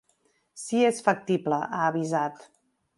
[0.61, 2.45] Si és factible, ha avisat.